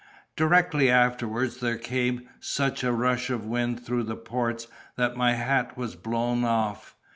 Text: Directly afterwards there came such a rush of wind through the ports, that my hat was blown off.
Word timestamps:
Directly 0.35 0.89
afterwards 0.89 1.59
there 1.59 1.77
came 1.77 2.27
such 2.39 2.83
a 2.83 2.91
rush 2.91 3.29
of 3.29 3.45
wind 3.45 3.85
through 3.85 4.01
the 4.05 4.15
ports, 4.15 4.65
that 4.95 5.15
my 5.15 5.33
hat 5.33 5.77
was 5.77 5.95
blown 5.95 6.43
off. 6.43 6.95